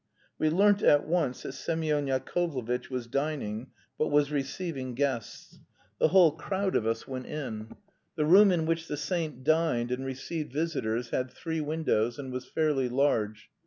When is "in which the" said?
8.51-8.97